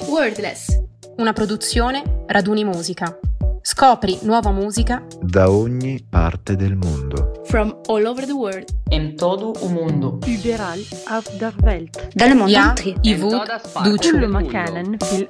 Wordless, 0.00 0.80
una 1.16 1.32
produzione 1.32 2.02
Raduni 2.26 2.64
Musica. 2.64 3.18
Scopri 3.60 4.18
nuova 4.22 4.50
musica 4.50 5.02
da 5.20 5.50
ogni 5.50 6.04
parte 6.08 6.56
del 6.56 6.74
mondo. 6.74 7.42
From 7.44 7.78
all 7.86 8.04
over 8.06 8.24
the 8.24 8.32
world. 8.32 8.68
In 8.88 9.14
todo 9.16 9.52
o 9.60 9.68
mundo. 9.68 10.18
Liberal 10.24 10.80
auf 11.08 11.30
der 11.36 11.52
Welt. 11.62 12.08
Dalle 12.14 12.34
mondo. 12.34 12.50
Ja, 12.50 12.74
Ivud, 13.02 13.60
Duccio. 13.82 14.10
Kullu 14.10 14.28
makanen 14.28 14.96
fil 14.98 15.28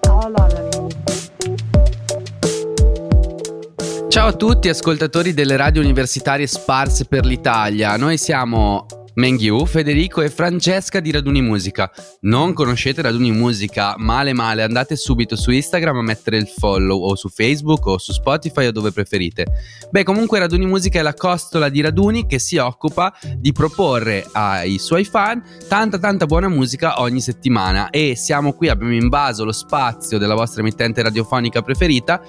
Ciao 4.08 4.28
a 4.28 4.32
tutti 4.32 4.68
ascoltatori 4.68 5.34
delle 5.34 5.56
radio 5.56 5.82
universitarie 5.82 6.46
sparse 6.46 7.04
per 7.06 7.24
l'Italia. 7.24 7.96
Noi 7.96 8.16
siamo 8.16 8.86
Menghiu, 9.14 9.66
Federico 9.66 10.22
e 10.22 10.30
Francesca 10.30 11.00
di 11.00 11.10
Raduni 11.10 11.42
Musica. 11.42 11.90
Non 12.20 12.52
conoscete 12.54 13.02
Raduni 13.02 13.30
Musica? 13.30 13.94
Male 13.98 14.32
male, 14.32 14.62
andate 14.62 14.96
subito 14.96 15.36
su 15.36 15.50
Instagram 15.50 15.98
a 15.98 16.02
mettere 16.02 16.38
il 16.38 16.46
follow 16.46 17.02
o 17.02 17.14
su 17.14 17.28
Facebook 17.28 17.86
o 17.86 17.98
su 17.98 18.12
Spotify 18.12 18.66
o 18.66 18.72
dove 18.72 18.90
preferite. 18.90 19.46
Beh, 19.90 20.02
comunque 20.02 20.38
Raduni 20.38 20.66
Musica 20.66 20.98
è 20.98 21.02
la 21.02 21.14
costola 21.14 21.68
di 21.68 21.80
Raduni 21.82 22.26
che 22.26 22.38
si 22.38 22.56
occupa 22.56 23.12
di 23.36 23.52
proporre 23.52 24.26
ai 24.32 24.78
suoi 24.78 25.04
fan 25.04 25.42
tanta 25.68 25.98
tanta 25.98 26.26
buona 26.26 26.48
musica 26.48 27.00
ogni 27.00 27.20
settimana 27.20 27.90
e 27.90 28.16
siamo 28.16 28.52
qui, 28.54 28.68
abbiamo 28.68 28.94
invaso 28.94 29.44
lo 29.44 29.52
spazio 29.52 30.18
della 30.18 30.34
vostra 30.34 30.60
emittente 30.60 31.02
radiofonica 31.02 31.62
preferita 31.62 32.20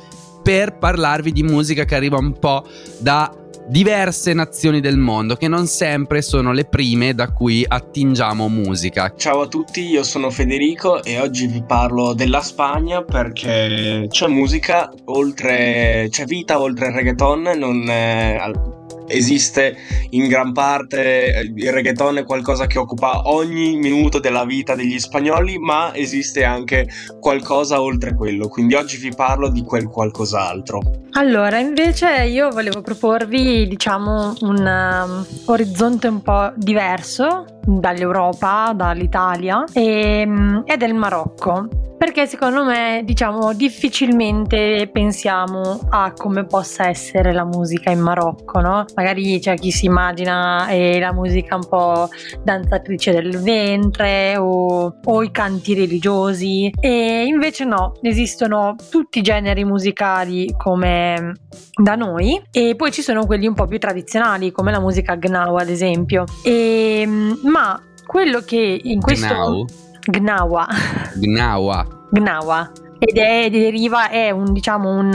per 0.43 0.77
parlarvi 0.77 1.31
di 1.31 1.41
musica 1.41 1.85
che 1.85 1.95
arriva 1.95 2.17
un 2.17 2.37
po' 2.37 2.67
da 2.99 3.42
diverse 3.67 4.33
nazioni 4.33 4.79
del 4.79 4.97
mondo 4.97 5.35
che 5.35 5.47
non 5.47 5.67
sempre 5.67 6.21
sono 6.21 6.51
le 6.51 6.65
prime 6.65 7.13
da 7.13 7.31
cui 7.31 7.65
attingiamo 7.67 8.47
musica. 8.49 9.13
Ciao 9.15 9.41
a 9.41 9.47
tutti, 9.47 9.81
io 9.85 10.03
sono 10.03 10.29
Federico 10.29 11.03
e 11.03 11.19
oggi 11.19 11.47
vi 11.47 11.63
parlo 11.63 12.13
della 12.13 12.41
Spagna 12.41 13.03
perché 13.03 14.07
c'è 14.09 14.27
musica 14.27 14.91
oltre, 15.05 16.07
c'è 16.09 16.25
vita 16.25 16.59
oltre 16.59 16.87
il 16.87 16.93
reggaeton, 16.93 17.41
non 17.57 17.89
è- 17.89 18.72
esiste 19.07 19.75
in 20.11 20.27
gran 20.27 20.51
parte 20.53 21.33
eh, 21.33 21.51
il 21.55 21.71
reggaeton 21.71 22.17
è 22.17 22.23
qualcosa 22.23 22.67
che 22.67 22.79
occupa 22.79 23.23
ogni 23.25 23.77
minuto 23.77 24.19
della 24.19 24.45
vita 24.45 24.75
degli 24.75 24.99
spagnoli, 24.99 25.57
ma 25.57 25.93
esiste 25.95 26.43
anche 26.43 26.87
qualcosa 27.19 27.81
oltre 27.81 28.15
quello, 28.15 28.47
quindi 28.47 28.75
oggi 28.75 28.97
vi 28.97 29.13
parlo 29.15 29.49
di 29.49 29.63
quel 29.63 29.87
qualcos'altro. 29.87 30.79
Allora, 31.11 31.59
invece 31.59 32.23
io 32.23 32.49
volevo 32.49 32.81
proporvi, 32.81 33.67
diciamo, 33.67 34.33
un 34.41 34.65
um, 34.65 35.25
orizzonte 35.45 36.07
un 36.07 36.21
po' 36.21 36.51
diverso 36.55 37.45
dall'Europa, 37.65 38.73
dall'Italia 38.75 39.63
e, 39.71 40.27
ed 40.65 40.81
è 40.81 40.85
il 40.85 40.95
Marocco. 40.95 41.67
Perché 42.03 42.27
secondo 42.27 42.65
me, 42.65 43.01
diciamo, 43.05 43.53
difficilmente 43.53 44.89
pensiamo 44.91 45.79
a 45.89 46.11
come 46.11 46.45
possa 46.45 46.89
essere 46.89 47.31
la 47.31 47.45
musica 47.45 47.91
in 47.91 48.01
Marocco, 48.01 48.59
no? 48.59 48.83
Magari 48.95 49.39
c'è 49.39 49.55
chi 49.55 49.71
si 49.71 49.85
immagina 49.85 50.67
eh, 50.67 50.99
la 50.99 51.13
musica 51.13 51.55
un 51.55 51.65
po' 51.65 52.09
danzatrice 52.43 53.13
del 53.13 53.37
ventre 53.37 54.35
o, 54.35 54.99
o 55.01 55.23
i 55.23 55.31
canti 55.31 55.73
religiosi 55.75 56.69
e 56.77 57.23
invece 57.25 57.63
no, 57.63 57.93
esistono 58.01 58.75
tutti 58.89 59.19
i 59.19 59.21
generi 59.21 59.63
musicali 59.63 60.53
come 60.57 61.31
da 61.73 61.95
noi 61.95 62.41
e 62.51 62.75
poi 62.75 62.91
ci 62.91 63.01
sono 63.01 63.25
quelli 63.25 63.47
un 63.47 63.53
po' 63.53 63.65
più 63.65 63.79
tradizionali 63.79 64.51
come 64.51 64.71
la 64.71 64.79
musica 64.79 65.15
Gnawa 65.15 65.61
ad 65.61 65.69
esempio 65.69 66.25
e, 66.43 67.07
ma 67.53 67.79
quello 68.05 68.41
che 68.41 68.79
in 68.83 68.99
questo 68.99 69.33
Gnau? 69.33 69.65
Gnawa 70.09 70.67
Gnawa. 71.15 71.87
Gnawa 72.09 72.71
ed 73.05 73.17
è 73.17 73.49
deriva 73.49 74.09
è 74.09 74.31
un 74.31 74.53
diciamo 74.53 74.89
un 74.89 75.13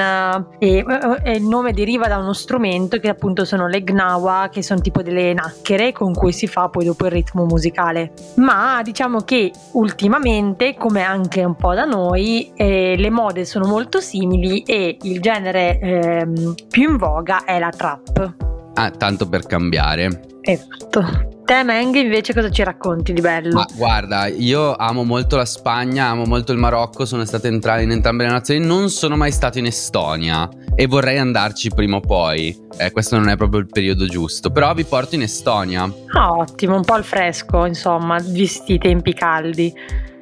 eh, 0.59 0.85
eh, 1.25 1.33
il 1.33 1.43
nome 1.43 1.73
deriva 1.73 2.07
da 2.07 2.19
uno 2.19 2.35
strumento 2.35 2.99
che 2.99 3.09
appunto 3.09 3.47
sono 3.47 3.67
le 3.67 3.83
gnawa 3.83 4.51
che 4.53 4.63
sono 4.63 4.81
tipo 4.81 5.01
delle 5.01 5.33
nacchere 5.33 5.93
con 5.93 6.13
cui 6.13 6.33
si 6.33 6.47
fa 6.47 6.69
poi 6.69 6.85
dopo 6.85 7.07
il 7.07 7.13
ritmo 7.13 7.47
musicale 7.47 8.13
ma 8.37 8.83
diciamo 8.83 9.21
che 9.23 9.51
ultimamente 9.73 10.75
come 10.77 11.03
anche 11.03 11.43
un 11.45 11.55
po' 11.57 11.73
da 11.73 11.85
noi 11.87 12.53
eh, 12.55 12.95
le 12.99 13.11
mode 13.11 13.47
sono 13.47 13.67
molto 13.67 14.01
simili 14.01 14.63
e 14.65 14.99
il 15.01 15.21
genere 15.21 15.79
ehm, 15.79 16.55
più 16.69 16.91
in 16.91 16.97
voga 16.99 17.45
è 17.45 17.59
la 17.59 17.71
trap 17.71 18.35
Ah, 18.75 18.91
tanto 18.91 19.29
per 19.29 19.45
cambiare. 19.47 20.21
esatto 20.43 21.37
te 21.49 21.63
Meng 21.65 21.95
invece 21.95 22.35
cosa 22.35 22.51
ci 22.51 22.63
racconti 22.63 23.15
di 23.15 23.23
bello? 23.23 23.55
Ma 23.55 23.67
guarda, 23.75 24.27
io 24.27 24.75
amo 24.77 25.03
molto 25.03 25.37
la 25.37 25.47
Spagna, 25.47 26.09
amo 26.09 26.27
molto 26.27 26.53
il 26.53 26.59
Marocco, 26.59 27.07
sono 27.07 27.25
stato 27.25 27.47
entrato 27.47 27.81
in 27.81 27.91
entrambe 27.91 28.25
le 28.25 28.33
nazioni, 28.33 28.63
non 28.63 28.91
sono 28.91 29.17
mai 29.17 29.33
stato 29.33 29.59
in 29.59 29.65
Estonia 29.65 30.47
e 30.75 30.87
vorrei 30.87 31.17
andarci 31.17 31.71
prima 31.71 31.97
o 31.97 32.01
poi. 32.01 32.55
Eh, 32.77 32.93
questo 32.93 33.17
non 33.17 33.31
è 33.31 33.37
proprio 33.39 33.61
il 33.61 33.67
periodo 33.67 34.05
giusto, 34.05 34.51
però 34.51 34.75
vi 34.75 34.85
porto 34.85 35.15
in 35.15 35.23
Estonia. 35.23 35.91
Ah, 36.13 36.33
ottimo, 36.33 36.77
un 36.77 36.85
po' 36.85 36.93
al 36.93 37.05
fresco, 37.05 37.65
insomma, 37.65 38.19
visti 38.19 38.75
i 38.75 38.79
tempi 38.79 39.15
caldi. 39.15 39.73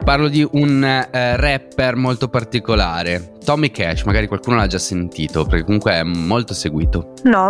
Parlo 0.05 0.29
di 0.29 0.47
un 0.49 0.85
eh, 0.85 1.37
rapper 1.37 1.97
molto 1.97 2.29
particolare, 2.29 3.33
Tommy 3.45 3.73
Cash, 3.73 4.05
magari 4.05 4.29
qualcuno 4.29 4.59
l'ha 4.59 4.69
già 4.69 4.79
sentito, 4.79 5.45
perché 5.45 5.65
comunque 5.65 5.91
è 5.91 6.03
molto 6.05 6.55
seguito. 6.55 7.15
No, 7.25 7.49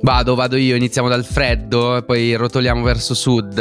Vado, 0.00 0.34
vado 0.34 0.56
io, 0.56 0.76
iniziamo 0.76 1.08
dal 1.08 1.24
freddo 1.24 1.96
e 1.96 2.04
poi 2.04 2.34
rotoliamo 2.34 2.82
verso 2.82 3.14
sud. 3.14 3.60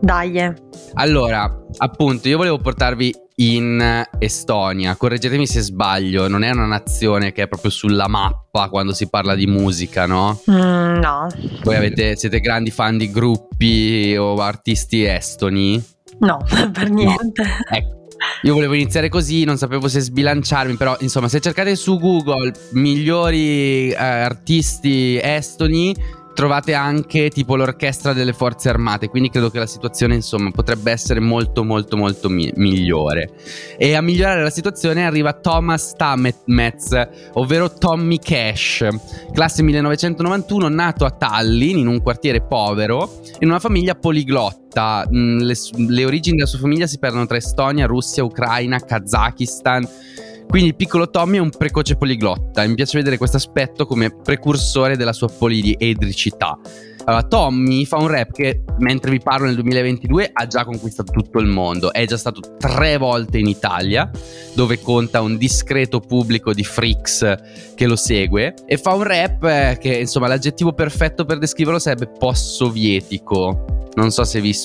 dai. 0.00 0.54
Allora, 0.94 1.50
appunto, 1.78 2.28
io 2.28 2.36
volevo 2.36 2.58
portarvi 2.58 3.12
in 3.36 4.04
Estonia. 4.18 4.94
Correggetemi 4.96 5.46
se 5.46 5.60
sbaglio, 5.60 6.28
non 6.28 6.44
è 6.44 6.50
una 6.50 6.66
nazione 6.66 7.32
che 7.32 7.42
è 7.42 7.48
proprio 7.48 7.70
sulla 7.70 8.06
mappa 8.06 8.68
quando 8.68 8.92
si 8.92 9.08
parla 9.08 9.34
di 9.34 9.46
musica, 9.46 10.06
no? 10.06 10.40
Mm, 10.50 10.98
no, 11.00 11.26
Voi 11.64 11.76
avete, 11.76 12.14
siete 12.16 12.40
grandi 12.40 12.70
fan 12.70 12.96
di 12.96 13.10
gruppi 13.10 14.14
o 14.16 14.36
artisti 14.36 15.04
estoni? 15.04 15.82
no, 16.20 16.38
per 16.72 16.90
niente. 16.90 17.42
Ecco. 17.70 18.00
Io 18.42 18.54
volevo 18.54 18.74
iniziare 18.74 19.08
così, 19.08 19.44
non 19.44 19.56
sapevo 19.56 19.88
se 19.88 20.00
sbilanciarmi, 20.00 20.76
però 20.76 20.96
insomma, 21.00 21.28
se 21.28 21.40
cercate 21.40 21.76
su 21.76 21.98
Google 21.98 22.52
migliori 22.72 23.90
eh, 23.90 23.94
artisti 23.96 25.18
estoni, 25.22 25.94
trovate 26.34 26.74
anche 26.74 27.28
tipo 27.30 27.56
l'orchestra 27.56 28.12
delle 28.12 28.32
forze 28.32 28.68
armate, 28.68 29.08
quindi 29.08 29.30
credo 29.30 29.50
che 29.50 29.58
la 29.58 29.66
situazione 29.66 30.14
insomma 30.14 30.50
potrebbe 30.50 30.90
essere 30.90 31.20
molto 31.20 31.64
molto 31.64 31.96
molto 31.96 32.28
mi- 32.28 32.52
migliore. 32.56 33.30
E 33.76 33.94
a 33.94 34.00
migliorare 34.00 34.42
la 34.42 34.50
situazione 34.50 35.04
arriva 35.04 35.32
Thomas 35.34 35.90
Stamets, 35.90 37.08
ovvero 37.34 37.72
Tommy 37.72 38.18
Cash, 38.18 38.86
classe 39.32 39.62
1991, 39.62 40.68
nato 40.68 41.04
a 41.04 41.10
Tallinn 41.10 41.78
in 41.78 41.86
un 41.86 42.00
quartiere 42.02 42.42
povero, 42.42 43.20
in 43.40 43.48
una 43.48 43.58
famiglia 43.58 43.94
poliglotta. 43.94 45.06
Mm, 45.12 45.38
Le, 45.40 45.54
le 45.88 46.04
origini 46.04 46.36
della 46.36 46.48
sua 46.48 46.58
famiglia 46.58 46.86
si 46.86 46.98
perdono 46.98 47.26
tra 47.26 47.36
Estonia, 47.36 47.86
Russia, 47.86 48.24
Ucraina, 48.24 48.78
Kazakistan. 48.80 49.86
Quindi 50.52 50.68
il 50.68 50.76
piccolo 50.76 51.08
Tommy 51.08 51.38
è 51.38 51.40
un 51.40 51.48
precoce 51.48 51.96
poliglotta 51.96 52.62
e 52.62 52.68
mi 52.68 52.74
piace 52.74 52.98
vedere 52.98 53.16
questo 53.16 53.38
aspetto 53.38 53.86
come 53.86 54.14
precursore 54.14 54.98
della 54.98 55.14
sua 55.14 55.28
poliedricità. 55.28 56.58
Allora, 57.04 57.24
Tommy 57.24 57.84
fa 57.84 57.96
un 57.96 58.06
rap 58.06 58.30
che, 58.30 58.62
mentre 58.78 59.10
vi 59.10 59.18
parlo 59.18 59.46
nel 59.46 59.56
2022, 59.56 60.30
ha 60.32 60.46
già 60.46 60.64
conquistato 60.64 61.10
tutto 61.10 61.40
il 61.40 61.46
mondo. 61.46 61.92
È 61.92 62.06
già 62.06 62.16
stato 62.16 62.56
tre 62.58 62.96
volte 62.96 63.38
in 63.38 63.48
Italia, 63.48 64.08
dove 64.54 64.80
conta 64.80 65.20
un 65.20 65.36
discreto 65.36 65.98
pubblico 65.98 66.52
di 66.52 66.62
freaks 66.62 67.72
che 67.74 67.86
lo 67.86 67.96
segue. 67.96 68.54
E 68.66 68.76
fa 68.76 68.94
un 68.94 69.02
rap 69.02 69.42
eh, 69.42 69.78
che, 69.80 69.98
insomma, 69.98 70.28
l'aggettivo 70.28 70.72
perfetto 70.72 71.24
per 71.24 71.38
descriverlo 71.38 71.80
sarebbe 71.80 72.08
post-sovietico. 72.08 73.90
Non 73.94 74.10
so 74.10 74.22
se 74.22 74.40
vi, 74.40 74.56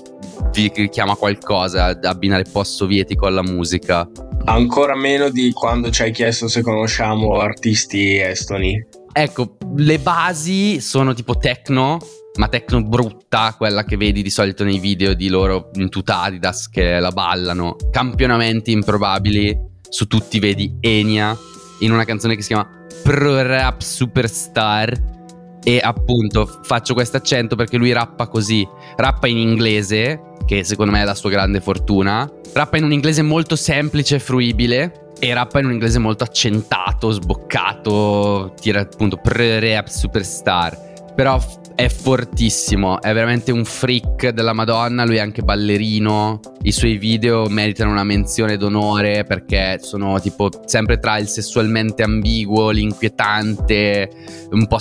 vi 0.54 0.90
chiama 0.90 1.16
qualcosa 1.16 1.98
abbinare 2.02 2.44
post-sovietico 2.44 3.26
alla 3.26 3.42
musica. 3.42 4.08
Ancora 4.46 4.96
meno 4.96 5.30
di 5.30 5.52
quando 5.52 5.90
ci 5.90 6.04
hai 6.04 6.12
chiesto 6.12 6.48
se 6.48 6.62
conosciamo 6.62 7.40
artisti 7.40 8.20
estoni. 8.20 8.80
Ecco, 9.12 9.58
le 9.76 9.98
basi 9.98 10.80
sono 10.80 11.16
tipo 11.16 11.38
techno, 11.38 11.98
ma 12.38 12.48
techno 12.48 12.82
brutta, 12.84 13.54
quella 13.58 13.84
che 13.84 13.98
vedi 13.98 14.22
di 14.22 14.30
solito 14.30 14.64
nei 14.64 14.80
video 14.80 15.14
di 15.14 15.28
loro 15.28 15.70
in 15.74 15.90
tuta 15.90 16.22
Adidas 16.22 16.70
che 16.70 17.00
la 17.00 17.12
ballano. 17.12 17.76
Campionamenti 17.92 18.72
improbabili, 18.72 19.58
su 19.90 20.08
tutti 20.08 20.40
vedi 20.40 20.78
Enya 20.80 21.38
in 21.80 21.92
una 21.92 22.06
canzone 22.06 22.36
che 22.36 22.42
si 22.42 22.50
chiama 22.50 22.68
Pro 23.04 23.42
Rap 23.42 23.82
Superstar. 23.82 25.16
E 25.64 25.80
appunto 25.84 26.62
faccio 26.64 26.94
questo 26.94 27.18
accento 27.18 27.58
perché 27.58 27.78
lui 27.78 27.92
rappa 27.92 28.28
così, 28.28 28.66
rappa 28.96 29.28
in 29.28 29.38
inglese, 29.38 30.22
che 30.46 30.64
secondo 30.64 30.94
me 30.94 31.02
è 31.02 31.04
la 31.04 31.16
sua 31.16 31.30
grande 31.30 31.60
fortuna, 31.60 32.30
rappa 32.54 32.78
in 32.78 32.86
un 32.86 32.94
inglese 32.94 33.22
molto 33.22 33.58
semplice 33.58 34.16
e 34.16 34.20
fruibile, 34.20 35.12
e 35.20 35.34
rappa 35.34 35.60
in 35.60 35.66
un 35.66 35.74
inglese 35.74 36.00
molto 36.00 36.24
accentato, 36.24 37.12
sboccato, 37.12 38.54
tira 38.62 38.82
appunto 38.82 39.18
pre-rap 39.18 39.88
superstar. 39.88 40.87
Però 41.18 41.42
è 41.74 41.90
fortissimo, 41.90 43.02
è 43.02 43.12
veramente 43.12 43.52
un 43.52 43.66
freak 43.66 44.30
della 44.30 44.54
Madonna, 44.54 45.04
lui 45.04 45.16
è 45.16 45.20
anche 45.20 45.42
ballerino, 45.42 46.40
i 46.62 46.72
suoi 46.72 46.98
video 46.98 47.48
meritano 47.50 47.90
una 47.90 48.04
menzione 48.04 48.56
d'onore 48.56 49.24
perché 49.24 49.80
sono 49.82 50.20
tipo 50.20 50.52
sempre 50.66 51.00
tra 51.00 51.18
il 51.18 51.28
sessualmente 51.28 52.04
ambiguo, 52.04 52.70
l'inquietante, 52.70 54.12
un 54.52 54.68
po' 54.68 54.78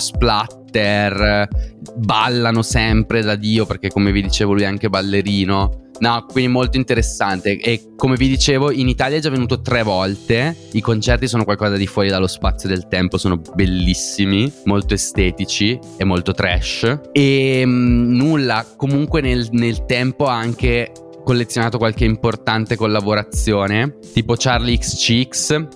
splatter, 0.67 1.47
ballano 1.95 2.61
sempre 2.61 3.21
da 3.21 3.35
Dio 3.35 3.65
perché 3.65 3.89
come 3.89 4.11
vi 4.11 4.21
dicevo 4.21 4.53
lui 4.53 4.63
è 4.63 4.65
anche 4.65 4.89
ballerino. 4.89 5.85
No, 5.99 6.25
quindi 6.31 6.51
molto 6.51 6.77
interessante. 6.77 7.57
E 7.57 7.93
come 7.95 8.17
vi 8.17 8.27
dicevo, 8.27 8.71
in 8.71 8.87
Italia 8.87 9.17
è 9.17 9.19
già 9.19 9.31
venuto 9.31 9.61
tre 9.61 9.81
volte. 9.81 10.55
I 10.73 10.81
concerti 10.81 11.27
sono 11.27 11.43
qualcosa 11.43 11.75
di 11.75 11.87
fuori 11.87 12.09
dallo 12.09 12.27
spazio 12.27 12.69
del 12.69 12.87
tempo, 12.87 13.17
sono 13.17 13.41
bellissimi, 13.55 14.51
molto 14.65 14.93
estetici 14.93 15.79
e 15.97 16.03
molto 16.03 16.33
trash. 16.33 16.99
E 17.11 17.65
mh, 17.65 17.69
mm, 17.69 18.15
nulla, 18.15 18.65
comunque 18.75 19.21
nel, 19.21 19.47
nel 19.51 19.85
tempo 19.85 20.27
ha 20.27 20.35
anche 20.35 20.91
collezionato 21.23 21.79
qualche 21.79 22.05
importante 22.05 22.75
collaborazione, 22.75 23.97
tipo 24.13 24.35
Charlie 24.37 24.77
XCX, 24.77 25.67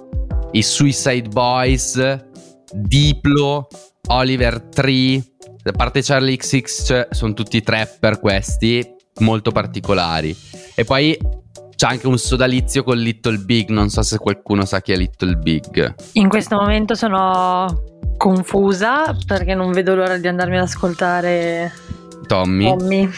i 0.51 0.61
Suicide 0.61 1.29
Boys, 1.29 2.19
Diplo, 2.73 3.67
Oliver 4.11 4.61
Tree. 4.61 5.23
A 5.63 5.71
parte 5.71 6.01
Charlie 6.01 6.37
XX, 6.37 7.09
sono 7.11 7.33
tutti 7.33 7.61
trapper 7.61 8.19
questi 8.19 8.85
molto 9.19 9.51
particolari. 9.51 10.35
E 10.75 10.83
poi 10.83 11.17
c'è 11.75 11.87
anche 11.87 12.07
un 12.07 12.17
sodalizio 12.17 12.83
con 12.83 12.97
Little 12.97 13.37
Big, 13.37 13.69
non 13.69 13.89
so 13.89 14.01
se 14.01 14.17
qualcuno 14.17 14.65
sa 14.65 14.81
chi 14.81 14.91
è 14.91 14.95
Little 14.97 15.35
Big. 15.35 15.95
In 16.13 16.29
questo 16.29 16.55
momento 16.55 16.95
sono 16.95 17.83
confusa 18.17 19.15
perché 19.25 19.55
non 19.55 19.71
vedo 19.71 19.95
l'ora 19.95 20.17
di 20.17 20.27
andarmi 20.27 20.57
ad 20.57 20.63
ascoltare 20.63 21.71
Tommy, 22.27 22.65
Tommy. 22.65 23.09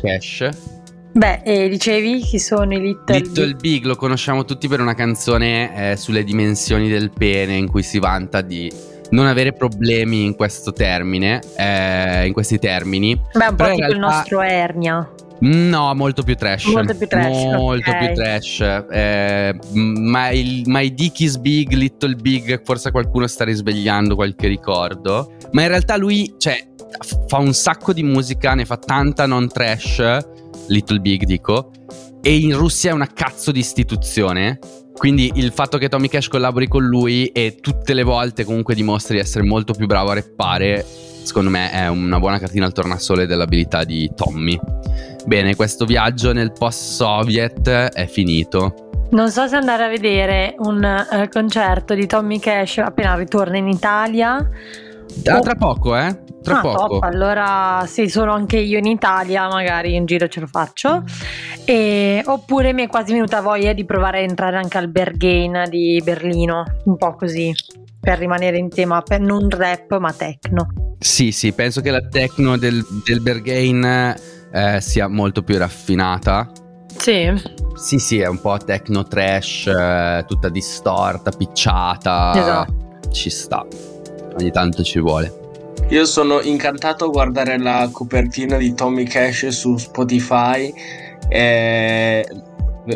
Cash. 0.00 0.48
Beh, 1.12 1.42
e 1.42 1.68
dicevi 1.68 2.20
chi 2.20 2.38
sono 2.38 2.72
i 2.74 2.80
Little, 2.80 3.18
Little 3.18 3.46
Big? 3.46 3.60
Big 3.60 3.84
lo 3.84 3.96
conosciamo 3.96 4.44
tutti 4.44 4.68
per 4.68 4.80
una 4.80 4.94
canzone 4.94 5.90
eh, 5.92 5.96
sulle 5.96 6.22
dimensioni 6.22 6.88
del 6.88 7.10
pene 7.10 7.56
in 7.56 7.68
cui 7.68 7.82
si 7.82 7.98
vanta 7.98 8.40
di 8.40 8.70
non 9.10 9.26
avere 9.26 9.52
problemi 9.52 10.24
in 10.24 10.34
questo 10.34 10.72
termine, 10.72 11.40
eh, 11.56 12.26
in 12.26 12.32
questi 12.32 12.58
termini. 12.58 13.20
Beh, 13.32 13.46
un 13.46 13.56
po' 13.56 13.64
tipo 13.64 13.76
realtà... 13.76 13.94
il 13.94 13.98
nostro 13.98 14.40
Ernia. 14.40 15.10
No, 15.40 15.94
molto 15.94 16.22
più 16.22 16.34
trash. 16.34 16.66
Molto 16.66 16.96
più 16.96 17.06
trash. 17.06 17.44
Molto 17.44 17.90
okay. 17.90 18.06
più 18.06 18.14
trash. 18.16 18.60
Eh, 18.90 19.54
my, 19.72 20.62
my 20.66 20.92
Dick 20.92 21.20
is 21.20 21.36
big, 21.36 21.72
little 21.72 22.14
big. 22.16 22.60
Forse 22.64 22.90
qualcuno 22.90 23.26
sta 23.28 23.44
risvegliando 23.44 24.16
qualche 24.16 24.48
ricordo. 24.48 25.34
Ma 25.52 25.62
in 25.62 25.68
realtà 25.68 25.96
lui, 25.96 26.34
cioè, 26.38 26.58
fa 27.28 27.38
un 27.38 27.52
sacco 27.52 27.92
di 27.92 28.02
musica, 28.02 28.54
ne 28.54 28.64
fa 28.64 28.78
tanta 28.78 29.26
non 29.26 29.48
trash. 29.48 30.02
Little 30.66 30.98
Big, 30.98 31.22
dico. 31.22 31.70
E 32.20 32.36
in 32.36 32.56
Russia 32.56 32.90
è 32.90 32.92
una 32.92 33.06
cazzo 33.12 33.52
di 33.52 33.60
istituzione. 33.60 34.58
Quindi 34.98 35.30
il 35.36 35.52
fatto 35.52 35.78
che 35.78 35.88
Tommy 35.88 36.08
Cash 36.08 36.26
collabori 36.26 36.66
con 36.66 36.84
lui 36.84 37.26
e 37.26 37.58
tutte 37.60 37.94
le 37.94 38.02
volte 38.02 38.44
comunque 38.44 38.74
dimostri 38.74 39.14
di 39.14 39.20
essere 39.20 39.44
molto 39.44 39.72
più 39.72 39.86
bravo 39.86 40.10
a 40.10 40.14
rappare, 40.14 40.84
secondo 41.22 41.50
me 41.50 41.70
è 41.70 41.86
una 41.86 42.18
buona 42.18 42.40
cartina 42.40 42.66
al 42.66 42.72
tornasole 42.72 43.26
dell'abilità 43.26 43.84
di 43.84 44.10
Tommy. 44.14 44.58
Bene, 45.24 45.54
questo 45.54 45.84
viaggio 45.84 46.32
nel 46.32 46.52
post-Soviet 46.52 47.68
è 47.68 48.06
finito. 48.06 48.88
Non 49.10 49.30
so 49.30 49.46
se 49.46 49.56
andare 49.56 49.84
a 49.84 49.88
vedere 49.88 50.54
un 50.58 50.82
uh, 50.82 51.28
concerto 51.28 51.94
di 51.94 52.06
Tommy 52.06 52.38
Cash 52.40 52.78
appena 52.78 53.14
ritorna 53.14 53.56
in 53.56 53.68
Italia. 53.68 54.46
Ah, 55.26 55.40
tra 55.40 55.54
poco, 55.54 55.96
eh? 55.96 56.24
Tra 56.42 56.58
ah, 56.58 56.60
poco. 56.60 56.88
Top. 56.98 57.02
Allora, 57.02 57.84
se 57.86 58.08
sono 58.08 58.32
anche 58.32 58.58
io 58.58 58.78
in 58.78 58.86
Italia, 58.86 59.48
magari 59.48 59.94
in 59.94 60.06
giro 60.06 60.28
ce 60.28 60.40
lo 60.40 60.46
faccio. 60.46 61.02
E, 61.64 62.22
oppure 62.24 62.72
mi 62.72 62.84
è 62.84 62.86
quasi 62.86 63.12
venuta 63.12 63.40
voglia 63.40 63.72
di 63.72 63.84
provare 63.84 64.18
a 64.18 64.22
entrare 64.22 64.56
anche 64.56 64.78
al 64.78 64.88
Berghain 64.88 65.64
di 65.68 66.00
Berlino, 66.02 66.64
un 66.84 66.96
po' 66.96 67.14
così, 67.14 67.52
per 68.00 68.18
rimanere 68.18 68.58
in 68.58 68.68
tema, 68.68 69.02
per 69.02 69.20
non 69.20 69.48
rap 69.50 69.98
ma 69.98 70.12
techno. 70.12 70.68
Sì, 70.98 71.30
sì, 71.32 71.52
penso 71.52 71.80
che 71.80 71.90
la 71.90 72.00
techno 72.00 72.56
del, 72.56 72.84
del 73.04 73.20
Berghain 73.20 74.16
eh, 74.52 74.80
sia 74.80 75.08
molto 75.08 75.42
più 75.42 75.58
raffinata. 75.58 76.50
Sì. 76.96 77.32
Sì, 77.74 77.98
sì, 77.98 78.18
è 78.18 78.26
un 78.26 78.40
po' 78.40 78.56
techno 78.56 79.04
trash, 79.04 79.66
eh, 79.66 80.24
tutta 80.26 80.48
distorta, 80.48 81.30
picciata. 81.30 82.32
Esatto. 82.34 82.86
Ci 83.10 83.30
sta. 83.30 83.66
Ogni 84.38 84.50
tanto 84.50 84.82
ci 84.82 85.00
vuole. 85.00 85.46
Io 85.90 86.04
sono 86.04 86.40
incantato 86.40 87.06
a 87.06 87.08
guardare 87.08 87.58
la 87.58 87.88
copertina 87.92 88.56
di 88.56 88.74
Tommy 88.74 89.04
Cash 89.04 89.48
su 89.48 89.76
Spotify. 89.76 90.72
È 91.28 92.24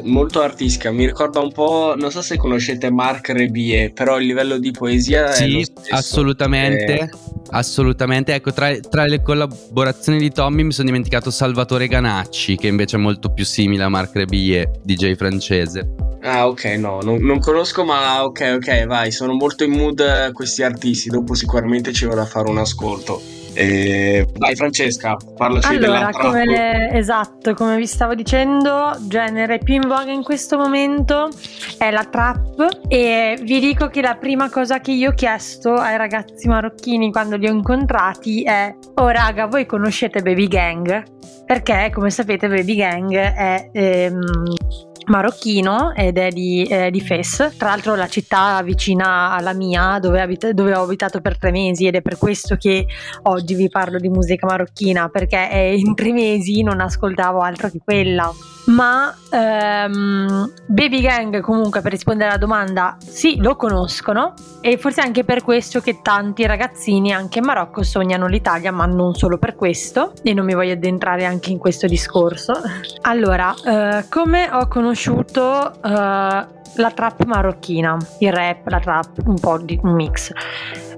molto 0.04 0.40
artistica. 0.40 0.90
Mi 0.90 1.06
ricorda 1.06 1.40
un 1.40 1.52
po'. 1.52 1.94
Non 1.96 2.10
so 2.10 2.22
se 2.22 2.36
conoscete 2.36 2.90
Marc 2.90 3.30
Rebier, 3.30 3.92
però 3.92 4.18
il 4.18 4.26
livello 4.26 4.58
di 4.58 4.70
poesia 4.70 5.30
sì, 5.32 5.64
assolutamente. 5.90 6.98
È... 6.98 7.08
Assolutamente, 7.50 8.34
ecco, 8.34 8.52
tra, 8.52 8.74
tra, 8.78 9.04
le 9.04 9.20
collaborazioni 9.20 10.18
di 10.18 10.30
Tommy 10.30 10.62
mi 10.62 10.72
sono 10.72 10.86
dimenticato 10.86 11.30
Salvatore 11.30 11.86
Ganacci, 11.86 12.56
che 12.56 12.66
invece 12.66 12.96
è 12.96 13.00
molto 13.00 13.30
più 13.30 13.44
simile 13.44 13.82
a 13.82 13.88
Marc 13.88 14.14
Rebier, 14.14 14.70
DJ 14.82 15.14
francese. 15.16 16.01
Ah, 16.24 16.46
ok, 16.46 16.64
no, 16.78 17.00
non, 17.02 17.20
non, 17.20 17.40
conosco, 17.40 17.84
ma 17.84 18.22
ok, 18.24 18.54
ok, 18.56 18.86
vai, 18.86 19.10
sono 19.10 19.32
molto 19.32 19.64
in 19.64 19.72
mood 19.72 20.32
questi 20.32 20.62
artisti, 20.62 21.08
dopo 21.08 21.34
sicuramente 21.34 21.92
ci 21.92 22.06
vado 22.06 22.20
a 22.20 22.26
fare 22.26 22.48
un 22.48 22.58
ascolto. 22.58 23.20
E... 23.54 24.26
Vai 24.38 24.54
Francesca, 24.54 25.16
parlaci 25.36 25.74
allora, 25.74 26.10
come 26.10 26.44
le... 26.46 26.90
esatto, 26.92 27.54
come 27.54 27.76
vi 27.76 27.86
stavo 27.86 28.14
dicendo, 28.14 28.92
genere 29.08 29.58
più 29.58 29.74
in 29.74 29.86
voga 29.86 30.10
in 30.10 30.22
questo 30.22 30.56
momento 30.56 31.28
è 31.76 31.90
la 31.90 32.04
trap 32.04 32.84
e 32.88 33.38
vi 33.42 33.60
dico 33.60 33.88
che 33.88 34.00
la 34.00 34.14
prima 34.14 34.48
cosa 34.48 34.80
che 34.80 34.92
io 34.92 35.10
ho 35.10 35.14
chiesto 35.14 35.74
ai 35.74 35.96
ragazzi 35.96 36.48
marocchini 36.48 37.10
quando 37.12 37.36
li 37.36 37.46
ho 37.46 37.52
incontrati 37.52 38.42
è 38.42 38.74
"Oh 38.94 39.08
raga, 39.08 39.46
voi 39.46 39.66
conoscete 39.66 40.22
Baby 40.22 40.46
Gang?" 40.48 41.02
Perché 41.44 41.90
come 41.92 42.08
sapete 42.08 42.48
Baby 42.48 42.76
Gang 42.76 43.14
è 43.14 43.69
ehm, 43.70 44.20
marocchino 45.06 45.94
ed 45.94 46.19
è 46.19 46.28
di, 46.31 46.64
eh, 46.64 46.90
di, 46.90 47.00
Fes, 47.00 47.54
tra 47.56 47.69
l'altro 47.69 47.94
la 47.94 48.08
città 48.08 48.62
vicina 48.62 49.32
alla 49.32 49.52
mia 49.52 49.99
dove, 50.00 50.20
abita- 50.20 50.52
dove, 50.52 50.75
ho 50.75 50.82
abitato 50.82 51.20
per 51.20 51.38
tre 51.38 51.50
mesi 51.50 51.87
ed 51.87 51.94
è 51.94 52.02
per 52.02 52.19
questo 52.19 52.56
che 52.56 52.87
oggi 53.22 53.54
vi 53.54 53.69
parlo 53.69 53.99
di 53.99 54.08
musica 54.08 54.46
marocchina 54.46 55.08
perché 55.08 55.37
in 55.76 55.94
tre 55.94 56.12
mesi 56.12 56.62
non 56.62 56.81
ascoltavo 56.81 57.40
altro 57.40 57.70
che 57.70 57.81
quella. 57.84 58.32
Ma 58.64 59.12
um, 59.32 60.52
Baby 60.66 61.00
Gang 61.00 61.40
comunque 61.40 61.81
per 61.81 61.90
rispondere 61.90 62.31
alla 62.31 62.38
domanda 62.38 62.96
sì 63.00 63.38
lo 63.38 63.56
conoscono 63.56 64.34
e 64.60 64.79
forse 64.79 65.00
anche 65.00 65.24
per 65.24 65.43
questo 65.43 65.81
che 65.81 65.98
tanti 66.00 66.46
ragazzini 66.46 67.12
anche 67.12 67.41
in 67.41 67.44
Marocco 67.44 67.82
sognano 67.82 68.29
l'Italia 68.29 68.70
ma 68.70 68.86
non 68.86 69.15
solo 69.15 69.36
per 69.38 69.56
questo 69.56 70.12
e 70.22 70.32
non 70.32 70.44
mi 70.44 70.55
voglio 70.55 70.74
addentrare 70.74 71.24
anche 71.24 71.50
in 71.50 71.58
questo 71.58 71.88
discorso. 71.88 72.53
Allora, 73.00 73.53
uh, 73.53 74.05
come 74.08 74.48
ho 74.53 74.69
conosciuto 74.93 75.72
uh, 75.82 75.89
la 75.89 76.91
trap 76.94 77.25
marocchina, 77.25 77.96
il 78.19 78.32
rap, 78.32 78.67
la 78.69 78.79
trap, 78.79 79.22
un 79.25 79.39
po' 79.41 79.58
di 79.58 79.79
un 79.82 79.94
mix. 79.94 80.32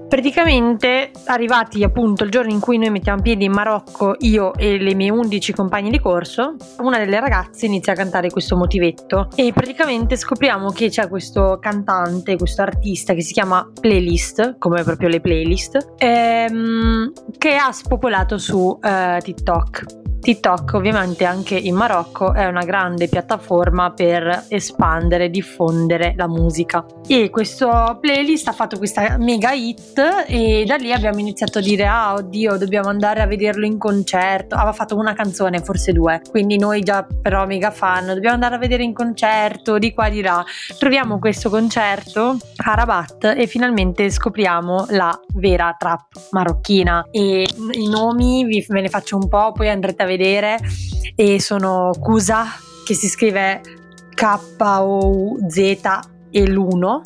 Praticamente 0.07 1.11
arrivati 1.25 1.83
appunto 1.83 2.23
il 2.23 2.29
giorno 2.29 2.51
in 2.51 2.59
cui 2.59 2.77
noi 2.77 2.89
mettiamo 2.89 3.21
piedi 3.21 3.45
in 3.45 3.51
Marocco 3.51 4.15
io 4.19 4.53
e 4.53 4.77
le 4.77 4.93
mie 4.93 5.09
11 5.09 5.51
compagne 5.51 5.89
di 5.89 5.99
corso 5.99 6.55
una 6.77 6.99
delle 6.99 7.19
ragazze 7.19 7.65
inizia 7.65 7.93
a 7.93 7.95
cantare 7.95 8.29
questo 8.29 8.55
motivetto 8.55 9.29
e 9.35 9.51
praticamente 9.51 10.15
scopriamo 10.15 10.69
che 10.69 10.89
c'è 10.89 11.09
questo 11.09 11.57
cantante 11.59 12.37
questo 12.37 12.61
artista 12.61 13.15
che 13.15 13.21
si 13.21 13.33
chiama 13.33 13.67
Playlist 13.81 14.57
come 14.59 14.83
proprio 14.83 15.09
le 15.09 15.21
playlist 15.21 15.95
ehm, 15.97 17.11
che 17.39 17.55
ha 17.55 17.71
spopolato 17.71 18.37
su 18.37 18.77
eh, 18.83 19.17
TikTok 19.21 20.03
TikTok 20.25 20.73
ovviamente 20.73 21.23
anche 21.23 21.55
in 21.55 21.75
Marocco 21.75 22.33
è 22.33 22.47
una 22.47 22.63
grande 22.63 23.07
piattaforma 23.07 23.91
per 23.91 24.45
espandere, 24.47 25.29
diffondere 25.29 26.15
la 26.17 26.27
musica. 26.27 26.83
E 27.07 27.29
questo 27.29 27.99
playlist 28.01 28.47
ha 28.47 28.51
fatto 28.51 28.79
questa 28.79 29.17
mega 29.19 29.51
hit 29.51 30.25
e 30.25 30.63
da 30.65 30.77
lì 30.77 30.91
abbiamo 30.91 31.19
iniziato 31.19 31.59
a 31.59 31.61
dire 31.61 31.85
ah 31.85 32.15
oddio 32.15 32.57
dobbiamo 32.57 32.89
andare 32.89 33.21
a 33.21 33.27
vederlo 33.27 33.67
in 33.67 33.77
concerto. 33.77 34.55
Aveva 34.55 34.73
fatto 34.73 34.97
una 34.97 35.13
canzone 35.13 35.59
forse 35.59 35.93
due. 35.93 36.19
Quindi 36.27 36.57
noi 36.57 36.81
già 36.81 37.05
però 37.21 37.45
mega 37.45 37.69
fan 37.69 38.07
dobbiamo 38.07 38.33
andare 38.33 38.55
a 38.55 38.57
vedere 38.57 38.81
in 38.81 38.93
concerto 38.93 39.77
di 39.77 39.93
qua 39.93 40.09
di 40.09 40.23
là. 40.23 40.43
Troviamo 40.79 41.19
questo 41.19 41.51
concerto 41.51 42.35
a 42.65 42.73
Rabat 42.73 43.35
e 43.37 43.45
finalmente 43.45 44.09
scopriamo 44.09 44.87
la 44.89 45.15
vera 45.35 45.75
trap 45.77 46.07
marocchina. 46.31 47.09
E 47.11 47.45
i 47.73 47.87
nomi 47.87 48.43
ve 48.67 48.81
ne 48.81 48.89
faccio 48.89 49.17
un 49.17 49.27
po' 49.27 49.51
poi 49.51 49.69
andrete 49.69 50.01
a 50.01 50.05
vedere 50.05 50.13
vedere 50.17 50.59
e 51.15 51.39
sono 51.39 51.91
Kusa 51.99 52.45
che 52.85 52.93
si 52.93 53.07
scrive 53.07 53.61
K-O-Z 54.13 55.59
e 56.31 56.47
l'1 56.47 57.01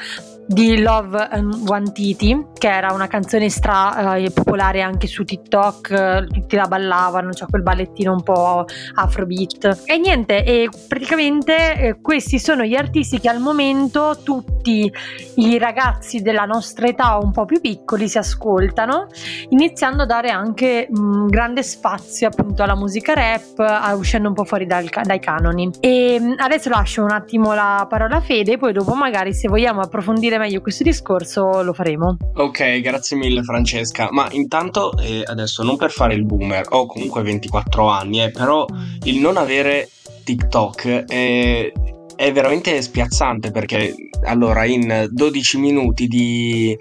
di 0.48 0.82
Love 0.82 1.28
and 1.32 1.68
Wantiti, 1.68 2.48
che 2.54 2.70
era 2.70 2.94
una 2.94 3.08
canzone 3.08 3.50
stra 3.50 4.16
eh, 4.16 4.32
popolare 4.32 4.82
anche 4.82 5.08
su 5.08 5.24
TikTok, 5.24 5.92
eh, 5.92 6.28
tutti 6.32 6.56
la 6.56 6.68
ballavano, 6.68 7.30
c'è 7.30 7.40
cioè 7.40 7.50
quel 7.50 7.64
ballettino 7.64 8.12
un 8.12 8.24
po' 8.24 8.66
afrobeat. 8.94 9.84
E 9.86 9.98
niente, 9.98 10.44
e 10.44 10.70
praticamente 10.88 11.76
eh, 11.76 12.02
questi 12.02 12.40
sono 12.40 12.64
gli 12.64 12.76
artisti 12.76 13.20
che 13.20 13.30
al 13.30 13.40
momento 13.40 14.18
tutti 14.24 14.92
i 15.36 15.58
ragazzi 15.58 16.22
della 16.22 16.46
nostra 16.46 16.88
età 16.88 17.18
un 17.18 17.32
po' 17.32 17.46
più 17.46 17.60
piccoli 17.60 18.08
si 18.08 18.18
ascoltano, 18.18 19.08
iniziando 19.50 20.04
a 20.04 20.06
dare 20.06 20.30
anche 20.30 20.88
mh, 20.90 21.28
grande 21.28 21.64
spazio 21.64 22.28
appunto 22.28 22.64
alla 22.64 22.76
musica 22.76 23.14
rap, 23.14 23.60
a, 23.60 23.96
uscendo 23.96 24.28
un 24.28 24.36
po' 24.36 24.44
fuori 24.44 24.66
dal, 24.66 24.88
dai 25.04 25.20
canoni. 25.20 25.72
E 25.80 26.36
adesso 26.38 26.70
lascio 26.70 27.04
un 27.04 27.12
attimo 27.12 27.54
la 27.54 27.86
parola 27.90 28.18
a 28.18 28.22
Fede, 28.22 28.58
poi 28.58 28.74
dopo 28.74 28.94
magari 28.94 29.34
se 29.34 29.48
vogliamo 29.48 29.82
approfondire 29.82 30.35
approfondire 30.36 30.38
meglio 30.38 30.62
questo 30.62 30.84
discorso 30.84 31.62
lo 31.62 31.74
faremo. 31.74 32.18
Ok, 32.36 32.80
grazie 32.82 33.18
mille 33.18 33.44
Francesca. 33.44 34.10
Ma 34.12 34.28
intanto, 34.32 34.98
eh, 34.98 35.24
adesso 35.26 35.64
non 35.64 35.78
per 35.78 35.92
fare 35.92 36.14
il 36.14 36.26
boomer, 36.26 36.66
ho 36.70 36.86
comunque 36.86 37.22
24 37.24 37.88
anni, 37.88 38.24
eh, 38.24 38.32
però 38.32 38.66
il 39.04 39.20
non 39.20 39.38
avere 39.38 39.90
TikTok 40.24 41.06
è, 41.06 41.72
è 42.16 42.32
veramente 42.32 42.82
spiazzante 42.82 43.52
perché 43.52 43.94
allora 44.24 44.66
in 44.66 45.08
12 45.10 45.58
minuti 45.58 46.08
di 46.08 46.76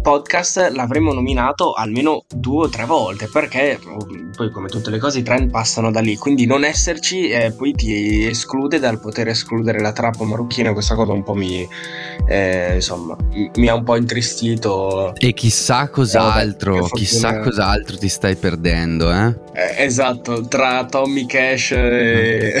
podcast 0.00 0.70
l'avremmo 0.72 1.12
nominato 1.12 1.72
almeno 1.72 2.24
due 2.32 2.66
o 2.66 2.68
tre 2.68 2.84
volte 2.84 3.28
perché 3.32 3.78
poi 4.36 4.50
come 4.50 4.68
tutte 4.68 4.90
le 4.90 4.98
cose 4.98 5.18
i 5.18 5.22
trend 5.22 5.50
passano 5.50 5.90
da 5.90 6.00
lì. 6.00 6.16
Quindi 6.16 6.46
non 6.46 6.64
esserci 6.64 7.28
eh, 7.28 7.52
poi 7.52 7.72
ti 7.72 8.26
esclude 8.26 8.78
dal 8.78 9.00
poter 9.00 9.28
escludere 9.28 9.80
la 9.80 9.92
trappa 9.92 10.24
marocchina 10.24 10.72
questa 10.72 10.94
cosa 10.94 11.12
un 11.12 11.22
po' 11.22 11.34
mi 11.34 11.66
eh, 12.28 12.74
insomma 12.74 13.16
mi 13.54 13.68
ha 13.68 13.74
un 13.74 13.84
po' 13.84 13.96
intristito. 13.96 15.14
E 15.16 15.32
chissà 15.32 15.88
cos'altro 15.88 16.76
no, 16.76 16.86
chissà 16.88 17.40
cos'altro 17.40 17.96
ti 17.96 18.08
stai 18.08 18.36
perdendo 18.36 19.12
eh? 19.12 19.45
Eh 19.56 19.84
esatto 19.84 20.46
tra 20.46 20.84
Tommy 20.84 21.24
Cash 21.24 21.70
e, 21.72 22.60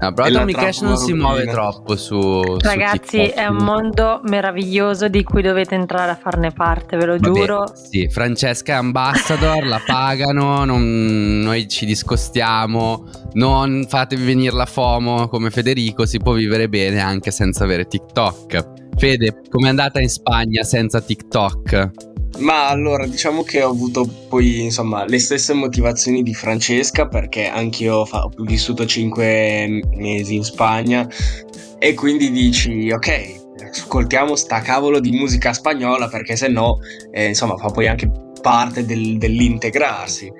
no, 0.00 0.12
però 0.12 0.28
Tommy 0.30 0.52
Cash 0.52 0.80
non 0.82 0.96
si 0.96 1.12
muove 1.12 1.46
troppo 1.46 1.96
su 1.96 2.56
ragazzi 2.60 3.26
su 3.26 3.32
è 3.34 3.46
un 3.46 3.64
mondo 3.64 4.20
meraviglioso 4.24 5.08
di 5.08 5.24
cui 5.24 5.42
dovete 5.42 5.74
entrare 5.74 6.12
a 6.12 6.14
farne 6.14 6.52
parte, 6.52 6.96
ve 6.96 7.06
lo 7.06 7.16
Vabbè, 7.18 7.38
giuro. 7.38 7.72
Sì, 7.74 8.08
Francesca 8.08 8.74
è 8.74 8.76
ambassador, 8.76 9.64
la 9.64 9.80
pagano, 9.84 10.64
non, 10.64 11.40
noi 11.40 11.68
ci 11.68 11.86
discostiamo, 11.86 13.06
non 13.34 13.86
fatevi 13.88 14.24
venire 14.24 14.54
la 14.54 14.66
FOMO 14.66 15.28
come 15.28 15.50
Federico, 15.50 16.06
si 16.06 16.18
può 16.18 16.32
vivere 16.32 16.68
bene 16.68 17.00
anche 17.00 17.30
senza 17.30 17.64
avere 17.64 17.86
TikTok. 17.86 18.78
Fede, 18.96 19.40
com'è 19.48 19.68
andata 19.68 20.00
in 20.00 20.08
Spagna 20.08 20.62
senza 20.62 21.00
TikTok? 21.00 22.09
Ma 22.38 22.68
allora, 22.68 23.06
diciamo 23.06 23.42
che 23.42 23.62
ho 23.62 23.70
avuto 23.70 24.08
poi, 24.28 24.62
insomma, 24.62 25.04
le 25.04 25.18
stesse 25.18 25.52
motivazioni 25.52 26.22
di 26.22 26.32
Francesca 26.32 27.06
perché 27.06 27.48
anch'io 27.48 28.06
ho 28.10 28.32
vissuto 28.38 28.86
5 28.86 29.82
mesi 29.96 30.36
in 30.36 30.44
Spagna 30.44 31.08
e 31.78 31.94
quindi 31.94 32.30
dici, 32.30 32.90
ok, 32.90 33.62
ascoltiamo 33.70 34.36
sta 34.36 34.60
cavolo 34.60 35.00
di 35.00 35.10
musica 35.10 35.52
spagnola 35.52 36.08
perché 36.08 36.36
se 36.36 36.48
no, 36.48 36.78
eh, 37.10 37.26
insomma, 37.28 37.56
fa 37.56 37.68
poi 37.68 37.88
anche 37.88 38.10
parte 38.40 38.84
del, 38.84 39.18
dell'integrarsi. 39.18 40.32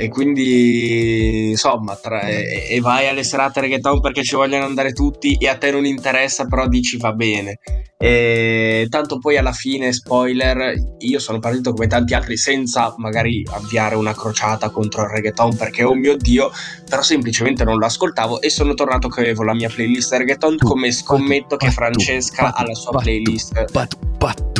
E 0.00 0.08
quindi, 0.08 1.48
insomma, 1.50 1.96
tra, 1.96 2.20
e, 2.20 2.68
e, 2.70 2.80
vai 2.80 3.08
alle 3.08 3.24
serate 3.24 3.60
reggaeton 3.60 4.00
perché 4.00 4.22
ci 4.22 4.36
vogliono 4.36 4.64
andare 4.64 4.92
tutti 4.92 5.34
e 5.34 5.48
a 5.48 5.56
te 5.56 5.72
non 5.72 5.84
interessa, 5.84 6.46
però 6.46 6.68
dici 6.68 6.96
va 6.98 7.12
bene. 7.12 7.58
E 8.00 8.86
tanto 8.88 9.18
poi 9.18 9.38
alla 9.38 9.50
fine, 9.50 9.92
spoiler, 9.92 10.72
io 10.98 11.18
sono 11.18 11.40
partito 11.40 11.72
come 11.72 11.88
tanti 11.88 12.14
altri 12.14 12.36
senza 12.36 12.94
magari 12.98 13.44
avviare 13.50 13.96
una 13.96 14.14
crociata 14.14 14.70
contro 14.70 15.02
il 15.02 15.08
reggaeton 15.08 15.56
perché 15.56 15.82
oh 15.82 15.94
mio 15.94 16.16
dio, 16.16 16.48
però 16.88 17.02
semplicemente 17.02 17.64
non 17.64 17.76
lo 17.76 17.86
ascoltavo 17.86 18.40
e 18.40 18.50
sono 18.50 18.74
tornato 18.74 19.08
che 19.08 19.22
avevo 19.22 19.42
la 19.42 19.54
mia 19.54 19.68
playlist 19.68 20.12
reggaeton 20.12 20.58
come 20.58 20.92
scommetto 20.92 21.56
che 21.56 21.72
Francesca 21.72 22.54
ha 22.54 22.64
la 22.64 22.74
sua 22.74 23.00
playlist 23.00 23.64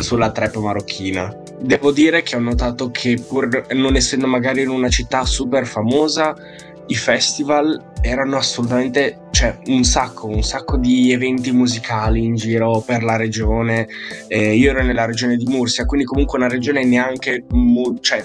sulla 0.00 0.30
trap 0.30 0.56
marocchina. 0.56 1.34
Devo 1.60 1.90
dire 1.92 2.22
che 2.22 2.36
ho 2.36 2.40
notato 2.40 2.90
che 2.90 3.22
pur 3.26 3.66
non 3.72 3.96
essendo 3.96 4.26
magari 4.26 4.62
in 4.62 4.68
una 4.68 4.88
città 4.88 5.24
super 5.24 5.66
famosa, 5.66 6.34
i 6.86 6.94
festival 6.94 7.92
erano 8.00 8.36
assolutamente, 8.36 9.28
cioè 9.30 9.58
un 9.66 9.84
sacco, 9.84 10.26
un 10.26 10.42
sacco 10.42 10.76
di 10.76 11.12
eventi 11.12 11.52
musicali 11.52 12.24
in 12.24 12.34
giro 12.34 12.82
per 12.84 13.02
la 13.02 13.16
regione. 13.16 13.88
Eh, 14.26 14.54
io 14.54 14.70
ero 14.70 14.82
nella 14.82 15.04
regione 15.04 15.36
di 15.36 15.44
Mursia, 15.46 15.84
quindi 15.84 16.06
comunque 16.06 16.38
una 16.38 16.48
regione 16.48 16.84
neanche, 16.84 17.44
cioè 18.00 18.24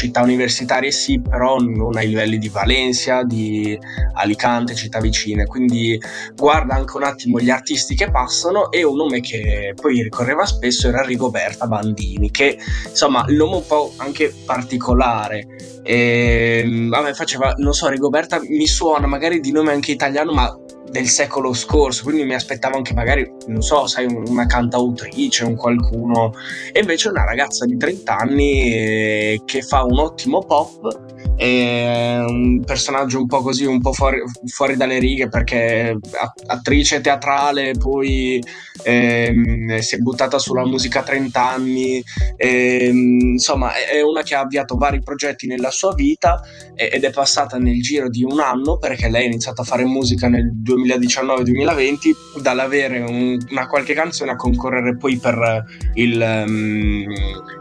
città 0.00 0.22
universitarie 0.22 0.90
sì, 0.90 1.20
però 1.20 1.58
non 1.58 1.94
ai 1.98 2.08
livelli 2.08 2.38
di 2.38 2.48
Valencia, 2.48 3.22
di 3.22 3.78
Alicante, 4.14 4.74
città 4.74 4.98
vicine. 4.98 5.44
Quindi 5.44 6.00
guarda 6.34 6.74
anche 6.74 6.96
un 6.96 7.02
attimo 7.02 7.38
gli 7.38 7.50
artisti 7.50 7.94
che 7.94 8.10
passano 8.10 8.70
e 8.70 8.82
un 8.82 8.96
nome 8.96 9.20
che 9.20 9.74
poi 9.78 10.02
ricorreva 10.02 10.46
spesso 10.46 10.88
era 10.88 11.02
Rigoberta 11.02 11.66
Bandini, 11.66 12.30
che 12.30 12.58
insomma 12.88 13.26
il 13.28 13.36
nome 13.36 13.56
un 13.56 13.66
po' 13.66 13.92
anche 13.98 14.32
particolare. 14.46 15.46
E, 15.82 16.64
vabbè, 16.88 17.12
faceva, 17.12 17.52
non 17.58 17.74
so, 17.74 17.88
Rigoberta 17.88 18.40
mi 18.40 18.66
suona 18.66 19.06
magari 19.06 19.40
di 19.40 19.52
nome 19.52 19.72
anche 19.72 19.92
italiano, 19.92 20.32
ma 20.32 20.50
del 20.90 21.08
secolo 21.08 21.52
scorso, 21.52 22.02
quindi 22.02 22.24
mi 22.24 22.34
aspettavo 22.34 22.76
anche 22.76 22.94
magari, 22.94 23.30
non 23.46 23.62
so, 23.62 23.86
sai, 23.86 24.06
una 24.06 24.46
cantautrice, 24.46 25.44
un 25.44 25.54
qualcuno, 25.54 26.32
e 26.72 26.80
invece 26.80 27.08
una 27.08 27.24
ragazza 27.24 27.64
di 27.64 27.76
30 27.76 28.16
anni 28.16 28.72
eh, 28.72 29.42
che 29.44 29.62
fa 29.62 29.84
un 29.84 29.98
ottimo 29.98 30.44
pop, 30.44 31.19
è 31.40 32.22
un 32.26 32.62
personaggio 32.64 33.18
un 33.18 33.26
po' 33.26 33.40
così, 33.40 33.64
un 33.64 33.80
po' 33.80 33.94
fuori, 33.94 34.18
fuori 34.46 34.76
dalle 34.76 34.98
righe 34.98 35.28
perché 35.28 35.98
attrice 36.46 37.00
teatrale, 37.00 37.72
poi 37.78 38.42
ehm, 38.82 39.78
si 39.78 39.94
è 39.94 39.98
buttata 39.98 40.38
sulla 40.38 40.66
musica 40.66 41.00
a 41.00 41.04
30 41.04 41.48
anni, 41.48 42.04
ehm, 42.36 43.20
insomma 43.32 43.72
è 43.74 44.02
una 44.02 44.22
che 44.22 44.34
ha 44.34 44.40
avviato 44.40 44.76
vari 44.76 45.00
progetti 45.00 45.46
nella 45.46 45.70
sua 45.70 45.94
vita 45.94 46.42
ed 46.74 47.04
è 47.04 47.10
passata 47.10 47.56
nel 47.56 47.80
giro 47.80 48.10
di 48.10 48.22
un 48.22 48.40
anno 48.40 48.76
perché 48.76 49.08
lei 49.08 49.24
ha 49.24 49.26
iniziato 49.26 49.62
a 49.62 49.64
fare 49.64 49.84
musica 49.84 50.28
nel 50.28 50.50
2000 50.52 50.90
2019-2020 50.98 52.42
dall'avere 52.42 53.00
un, 53.00 53.38
una 53.50 53.66
qualche 53.66 53.94
canzone 53.94 54.32
a 54.32 54.36
concorrere 54.36 54.96
poi 54.96 55.16
per 55.16 55.64
il, 55.94 56.44
um, 56.46 57.04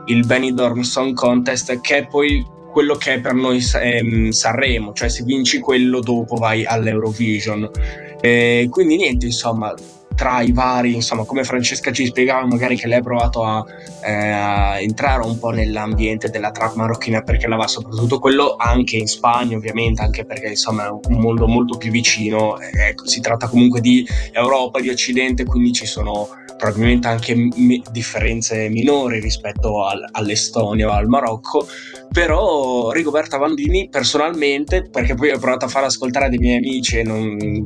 il 0.06 0.26
Benidorm 0.26 0.82
Song 0.82 1.14
Contest 1.14 1.80
che 1.82 2.08
poi 2.10 2.58
quello 2.72 2.96
che 2.96 3.16
è 3.16 3.20
per 3.20 3.34
noi 3.34 3.64
ehm, 3.82 4.30
Sanremo, 4.30 4.94
cioè 4.94 5.10
se 5.10 5.24
vinci 5.24 5.60
quello 5.60 6.00
dopo 6.00 6.36
vai 6.36 6.66
all'Eurovision. 6.66 7.70
E 8.22 8.68
quindi 8.70 8.98
niente, 8.98 9.26
insomma, 9.26 9.74
tra 10.20 10.42
i 10.42 10.52
vari, 10.52 10.96
insomma, 10.96 11.24
come 11.24 11.46
Francesca 11.46 11.94
ci 11.94 12.06
spiegava, 12.06 12.46
magari 12.46 12.76
che 12.76 12.88
lei 12.88 12.98
ha 12.98 13.02
provato 13.02 13.42
a, 13.46 13.64
eh, 14.04 14.12
a 14.12 14.80
entrare 14.82 15.26
un 15.26 15.40
po' 15.40 15.52
nell'ambiente 15.52 16.30
della 16.30 16.52
trap 16.52 16.76
marocchina 16.76 17.22
perché 17.22 17.48
la 17.48 17.56
va 17.56 17.68
soprattutto 17.68 18.20
quello 18.20 18.56
anche 18.58 18.98
in 18.98 19.08
Spagna, 19.08 19.56
ovviamente, 19.56 20.02
anche 20.02 20.26
perché 20.26 20.48
insomma 20.48 20.88
è 20.88 20.90
un 20.90 21.22
mondo 21.22 21.48
molto 21.48 21.78
più 21.78 21.90
vicino. 21.90 22.60
Ecco, 22.60 23.08
si 23.08 23.22
tratta 23.22 23.48
comunque 23.48 23.80
di 23.80 24.06
Europa, 24.34 24.82
di 24.82 24.90
Occidente, 24.90 25.46
quindi 25.46 25.72
ci 25.72 25.86
sono 25.86 26.28
probabilmente 26.60 27.08
anche 27.08 27.34
mi- 27.34 27.82
differenze 27.90 28.68
minori 28.68 29.22
rispetto 29.22 29.86
al, 29.86 30.06
all'Estonia 30.12 30.90
o 30.90 30.92
al 30.92 31.08
Marocco, 31.08 31.66
però 32.12 32.92
Rigoberta 32.92 33.40
Bandini 33.40 33.88
personalmente, 33.90 34.90
perché 34.90 35.16
poi 35.16 35.32
ho 35.32 35.40
provato 35.40 35.66
a 35.66 35.70
far 35.70 35.86
ascoltare 35.86 36.30
dei 36.30 36.38
miei 36.38 36.58
amici 36.58 36.98
e 36.98 37.04
non 37.04 37.66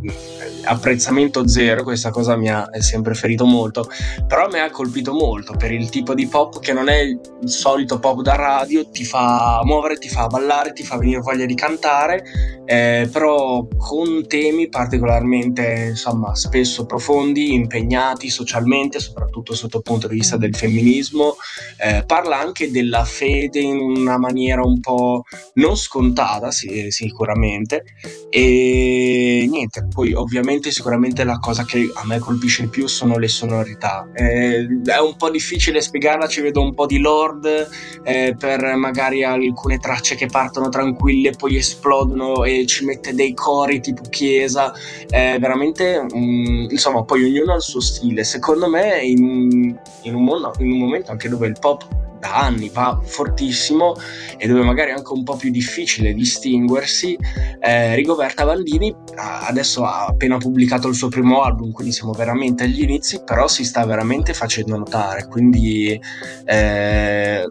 apprezzamento 0.65 1.47
zero, 1.47 1.83
questa 1.83 2.11
cosa 2.11 2.37
mi 2.37 2.49
ha 2.49 2.69
sempre 2.79 3.15
ferito 3.15 3.45
molto, 3.45 3.89
però 4.27 4.47
mi 4.49 4.59
ha 4.59 4.69
colpito 4.69 5.11
molto 5.11 5.55
per 5.57 5.71
il 5.71 5.89
tipo 5.89 6.13
di 6.13 6.27
pop 6.27 6.59
che 6.59 6.71
non 6.71 6.87
è 6.87 6.99
il 6.99 7.19
solito 7.45 7.99
pop 7.99 8.21
da 8.21 8.35
radio, 8.35 8.87
ti 8.89 9.03
fa 9.05 9.61
muovere, 9.63 9.97
ti 9.97 10.07
fa 10.07 10.27
ballare, 10.27 10.71
ti 10.71 10.83
fa 10.83 10.97
venire 10.97 11.19
voglia 11.19 11.45
di 11.45 11.55
cantare, 11.55 12.23
eh, 12.65 13.09
però 13.11 13.65
con 13.75 14.25
temi 14.27 14.69
particolarmente 14.69 15.87
insomma 15.89 16.35
spesso 16.35 16.85
profondi, 16.85 17.53
impegnati 17.53 18.29
socialmente 18.29 18.81
musicalmente, 18.83 18.99
soprattutto 18.99 19.55
sotto 19.55 19.77
il 19.77 19.83
punto 19.83 20.07
di 20.07 20.15
vista 20.15 20.37
del 20.37 20.55
femminismo, 20.55 21.35
eh, 21.77 22.03
parla 22.05 22.39
anche 22.39 22.69
della 22.69 23.03
fede 23.05 23.59
in 23.59 23.77
una 23.77 24.17
maniera 24.17 24.61
un 24.63 24.79
po' 24.79 25.23
non 25.55 25.75
scontata, 25.75 26.51
sì, 26.51 26.91
sicuramente, 26.91 27.83
e 28.29 29.47
niente, 29.49 29.87
poi 29.93 30.13
ovviamente 30.13 30.71
sicuramente 30.71 31.23
la 31.23 31.39
cosa 31.39 31.63
che 31.65 31.89
a 31.93 32.05
me 32.05 32.19
colpisce 32.19 32.63
di 32.63 32.69
più 32.69 32.87
sono 32.87 33.17
le 33.17 33.27
sonorità. 33.27 34.07
Eh, 34.13 34.67
è 34.85 34.99
un 34.99 35.15
po' 35.17 35.29
difficile 35.29 35.81
spiegarla, 35.81 36.27
ci 36.27 36.41
vedo 36.41 36.61
un 36.61 36.73
po' 36.73 36.85
di 36.85 36.99
Lord 36.99 37.69
eh, 38.03 38.35
per 38.37 38.75
magari 38.75 39.23
alcune 39.23 39.77
tracce 39.77 40.15
che 40.15 40.27
partono 40.27 40.69
tranquille, 40.69 41.31
poi 41.31 41.57
esplodono 41.57 42.43
e 42.43 42.65
ci 42.65 42.85
mette 42.85 43.13
dei 43.13 43.33
cori 43.33 43.79
tipo 43.79 44.03
chiesa, 44.09 44.73
è 45.09 45.37
veramente 45.39 46.05
um, 46.11 46.67
insomma 46.69 47.03
poi 47.03 47.23
ognuno 47.23 47.53
ha 47.53 47.55
il 47.55 47.61
suo 47.61 47.79
stile, 47.79 48.23
secondo 48.23 48.69
me 48.69 48.72
in, 48.81 49.77
in, 50.01 50.15
un, 50.15 50.23
mo- 50.23 50.51
in 50.59 50.71
un 50.71 50.77
momento 50.77 51.11
anche 51.11 51.29
dove 51.29 51.47
il 51.47 51.57
pop 51.59 51.87
da 52.23 52.39
anni 52.39 52.69
va 52.69 53.01
fortissimo 53.03 53.95
e 54.37 54.47
dove 54.47 54.63
magari 54.63 54.91
è 54.91 54.93
anche 54.93 55.11
un 55.11 55.23
po' 55.23 55.35
più 55.35 55.51
difficile 55.51 56.13
distinguersi, 56.13 57.17
eh, 57.59 57.95
Rigoberta 57.95 58.45
Bandini 58.45 58.95
adesso 59.15 59.83
ha 59.83 60.05
appena 60.05 60.37
pubblicato 60.37 60.87
il 60.87 60.95
suo 60.95 61.09
primo 61.09 61.41
album, 61.41 61.71
quindi 61.73 61.91
siamo 61.91 62.13
veramente 62.13 62.63
agli 62.63 62.81
inizi, 62.81 63.21
però 63.25 63.49
si 63.49 63.65
sta 63.65 63.85
veramente 63.85 64.33
facendo 64.33 64.77
notare, 64.77 65.27
quindi 65.27 65.99
eh, 66.45 67.45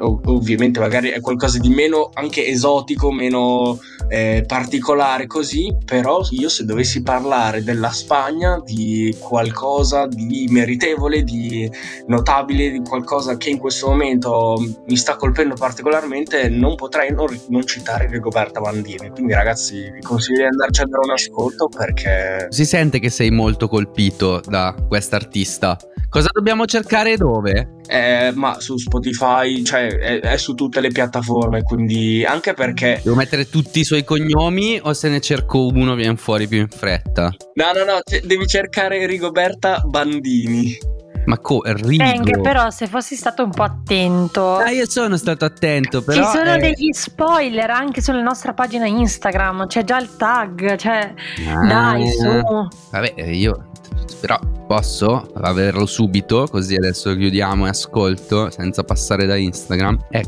ovviamente 0.00 0.80
magari 0.80 1.10
è 1.10 1.20
qualcosa 1.20 1.58
di 1.58 1.68
meno 1.68 2.10
anche 2.14 2.46
esotico, 2.46 3.10
meno 3.12 3.78
eh, 4.08 4.44
particolare 4.46 5.26
così, 5.26 5.74
però 5.84 6.20
io 6.30 6.48
se 6.48 6.64
dovessi 6.64 7.02
parlare 7.02 7.62
della 7.62 7.90
Spagna, 7.90 8.60
di 8.64 9.14
qualcosa 9.18 10.06
di 10.06 10.48
meritevole, 10.50 11.22
di 11.22 11.70
notabile, 12.06 12.70
di 12.70 12.80
qualcosa 12.80 13.36
che 13.36 13.50
in 13.50 13.58
questo 13.58 13.88
momento 13.88 14.56
mi 14.86 14.96
sta 14.96 15.16
colpendo 15.16 15.54
particolarmente, 15.54 16.48
non 16.48 16.74
potrei 16.74 17.12
non, 17.12 17.38
non 17.48 17.64
citare 17.66 18.08
Rigoberta 18.08 18.60
Bandini. 18.60 19.10
Quindi 19.10 19.32
ragazzi 19.32 19.90
vi 19.90 20.00
consiglio 20.00 20.38
di 20.38 20.44
andarci 20.44 20.82
a 20.82 20.86
dare 20.86 21.04
un 21.04 21.12
ascolto 21.12 21.68
perché... 21.68 22.46
Si 22.50 22.64
sente 22.64 22.98
che 22.98 23.10
sei 23.10 23.30
molto 23.30 23.68
colpito 23.68 24.40
da 24.46 24.74
quest'artista. 24.88 25.76
Cosa 26.08 26.28
dobbiamo 26.32 26.64
cercare 26.64 27.16
dove? 27.16 27.78
Eh, 27.92 28.30
ma 28.36 28.60
su 28.60 28.76
Spotify, 28.76 29.64
cioè 29.64 29.88
è, 29.88 30.20
è, 30.20 30.36
su 30.36 30.54
tutte 30.54 30.80
le 30.80 30.90
piattaforme, 30.90 31.64
quindi 31.64 32.24
anche 32.24 32.54
perché... 32.54 33.00
Devo 33.02 33.16
mettere 33.16 33.48
tutti 33.48 33.80
i 33.80 33.84
suoi 33.84 34.04
cognomi 34.04 34.78
o 34.80 34.92
se 34.92 35.08
ne 35.08 35.20
cerco 35.20 35.66
uno 35.66 35.96
viene 35.96 36.14
fuori 36.14 36.46
più 36.46 36.60
in 36.60 36.68
fretta? 36.68 37.34
No, 37.54 37.72
no, 37.74 37.84
no, 37.84 37.98
c- 38.04 38.20
devi 38.24 38.46
cercare 38.46 39.04
Rigoberta 39.06 39.82
Bandini. 39.84 40.78
Ma 41.24 41.38
co- 41.38 41.62
Rigo. 41.64 42.04
Bang, 42.04 42.40
però 42.40 42.70
se 42.70 42.86
fossi 42.86 43.16
stato 43.16 43.42
un 43.42 43.50
po' 43.50 43.64
attento. 43.64 44.58
Ah, 44.58 44.70
io 44.70 44.88
sono 44.88 45.16
stato 45.16 45.44
attento, 45.44 46.02
però. 46.02 46.30
Ci 46.30 46.38
sono 46.38 46.52
è... 46.52 46.58
degli 46.58 46.92
spoiler 46.92 47.70
anche 47.70 48.00
sulla 48.00 48.22
nostra 48.22 48.54
pagina 48.54 48.86
Instagram, 48.86 49.66
c'è 49.66 49.82
già 49.82 49.98
il 49.98 50.14
tag, 50.16 50.76
cioè 50.76 51.12
ah, 51.52 51.66
dai, 51.66 52.08
su. 52.08 52.68
Vabbè, 52.92 53.14
io 53.32 53.69
però 54.14 54.38
posso 54.66 55.30
averlo 55.34 55.86
subito, 55.86 56.46
così 56.50 56.74
adesso 56.76 57.14
chiudiamo 57.14 57.66
e 57.66 57.70
ascolto 57.70 58.50
senza 58.50 58.84
passare 58.84 59.26
da 59.26 59.36
Instagram. 59.36 60.06
Eh, 60.10 60.24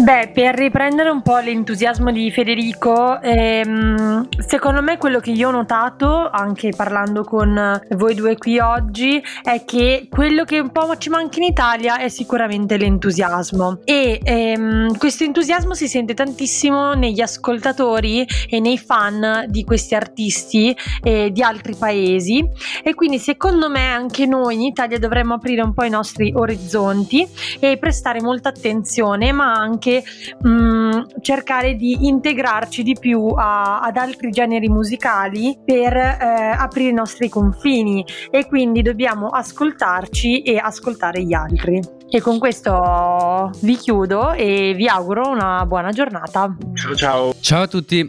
Beh, 0.00 0.30
per 0.32 0.54
riprendere 0.54 1.10
un 1.10 1.22
po' 1.22 1.38
l'entusiasmo 1.38 2.12
di 2.12 2.30
Federico, 2.30 3.20
ehm, 3.20 4.28
secondo 4.46 4.80
me 4.80 4.96
quello 4.96 5.18
che 5.18 5.32
io 5.32 5.48
ho 5.48 5.50
notato, 5.50 6.30
anche 6.30 6.70
parlando 6.74 7.24
con 7.24 7.80
voi 7.96 8.14
due 8.14 8.36
qui 8.36 8.60
oggi, 8.60 9.20
è 9.42 9.64
che 9.64 10.06
quello 10.08 10.44
che 10.44 10.60
un 10.60 10.70
po' 10.70 10.96
ci 10.98 11.08
manca 11.08 11.38
in 11.38 11.46
Italia 11.46 11.98
è 11.98 12.08
sicuramente 12.08 12.76
l'entusiasmo. 12.76 13.80
E 13.84 14.20
ehm, 14.22 14.96
questo 14.98 15.24
entusiasmo 15.24 15.74
si 15.74 15.88
sente 15.88 16.14
tantissimo 16.14 16.92
negli 16.92 17.20
ascoltatori 17.20 18.24
e 18.48 18.60
nei 18.60 18.78
fan 18.78 19.46
di 19.48 19.64
questi 19.64 19.96
artisti 19.96 20.76
eh, 21.02 21.30
di 21.32 21.42
altri 21.42 21.74
paesi. 21.74 22.48
E 22.84 22.94
quindi 22.94 23.18
secondo 23.18 23.68
me 23.68 23.90
anche 23.90 24.26
noi 24.26 24.54
in 24.54 24.62
Italia 24.62 25.00
dovremmo 25.00 25.34
aprire 25.34 25.62
un 25.62 25.74
po' 25.74 25.82
i 25.82 25.90
nostri 25.90 26.32
orizzonti 26.32 27.26
e 27.58 27.78
prestare 27.78 28.22
molta 28.22 28.50
attenzione, 28.50 29.32
ma 29.32 29.54
anche 29.54 29.86
anche 29.88 30.04
mh, 30.40 30.48
mm, 30.48 31.02
cercare 31.20 31.74
di 31.74 32.06
integrarci 32.06 32.82
di 32.82 32.96
più 32.98 33.26
a, 33.28 33.80
ad 33.80 33.96
altri 33.96 34.30
generi 34.30 34.68
musicali 34.68 35.58
per 35.64 35.96
eh, 35.96 36.54
aprire 36.56 36.90
i 36.90 36.92
nostri 36.92 37.28
confini 37.28 38.04
e 38.30 38.46
quindi 38.46 38.82
dobbiamo 38.82 39.28
ascoltarci 39.28 40.42
e 40.42 40.58
ascoltare 40.58 41.22
gli 41.24 41.32
altri. 41.32 41.80
E 42.10 42.20
con 42.20 42.38
questo 42.38 43.50
vi 43.60 43.76
chiudo 43.76 44.32
e 44.32 44.72
vi 44.74 44.86
auguro 44.86 45.28
una 45.28 45.64
buona 45.66 45.90
giornata. 45.90 46.54
Ciao 46.74 46.94
ciao. 46.94 47.34
Ciao 47.40 47.62
a 47.62 47.66
tutti. 47.66 48.06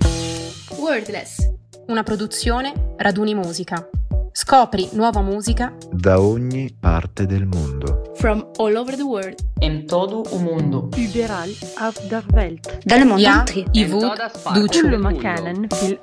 Wordless, 0.77 1.51
una 1.87 2.03
produzione 2.03 2.93
Raduni 2.97 3.35
Musica. 3.35 3.89
Scopri 4.41 4.87
nuova 4.93 5.21
musica 5.21 5.73
da 5.91 6.21
ogni 6.21 6.73
parte 6.79 7.25
del 7.25 7.45
mondo. 7.45 8.13
From 8.15 8.51
all 8.55 8.77
over 8.77 8.95
the 8.95 9.03
world. 9.03 9.35
In 9.59 9.85
todo 9.85 10.23
o 10.29 10.37
mundo. 10.37 10.87
Überall 10.95 11.49
auf 11.81 12.07
der 12.07 12.23
Welt. 12.31 12.85
Dans 12.85 12.99
le 12.99 13.05
monde 13.05 13.25
entier. 13.25 13.65
Kullu 14.71 14.97
makanen 14.97 15.67
fil 15.69 15.99